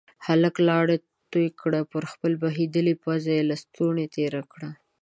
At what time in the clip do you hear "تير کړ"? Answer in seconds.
4.15-4.61